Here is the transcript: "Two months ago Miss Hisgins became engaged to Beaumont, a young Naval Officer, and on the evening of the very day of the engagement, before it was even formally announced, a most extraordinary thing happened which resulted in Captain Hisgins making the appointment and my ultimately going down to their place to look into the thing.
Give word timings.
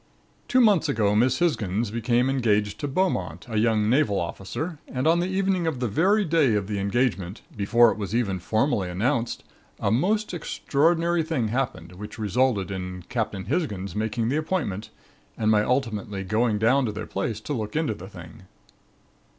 "Two 0.47 0.61
months 0.61 0.89
ago 0.89 1.13
Miss 1.15 1.37
Hisgins 1.37 1.91
became 1.91 2.27
engaged 2.27 2.79
to 2.79 2.87
Beaumont, 2.87 3.45
a 3.47 3.57
young 3.59 3.87
Naval 3.87 4.19
Officer, 4.19 4.79
and 4.87 5.05
on 5.05 5.19
the 5.19 5.27
evening 5.27 5.67
of 5.67 5.79
the 5.79 5.87
very 5.87 6.25
day 6.25 6.55
of 6.55 6.65
the 6.65 6.79
engagement, 6.79 7.43
before 7.55 7.91
it 7.91 7.99
was 7.99 8.15
even 8.15 8.39
formally 8.39 8.89
announced, 8.89 9.43
a 9.79 9.91
most 9.91 10.33
extraordinary 10.33 11.21
thing 11.21 11.49
happened 11.49 11.91
which 11.91 12.17
resulted 12.17 12.71
in 12.71 13.03
Captain 13.09 13.45
Hisgins 13.45 13.95
making 13.95 14.29
the 14.29 14.37
appointment 14.37 14.89
and 15.37 15.51
my 15.51 15.61
ultimately 15.63 16.23
going 16.23 16.57
down 16.57 16.83
to 16.87 16.91
their 16.91 17.05
place 17.05 17.39
to 17.41 17.53
look 17.53 17.75
into 17.75 17.93
the 17.93 18.09
thing. 18.09 18.45